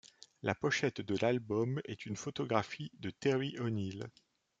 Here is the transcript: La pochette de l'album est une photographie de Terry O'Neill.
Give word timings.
La 0.41 0.55
pochette 0.55 0.99
de 1.01 1.15
l'album 1.21 1.79
est 1.85 2.07
une 2.07 2.15
photographie 2.15 2.91
de 3.01 3.11
Terry 3.11 3.55
O'Neill. 3.59 4.07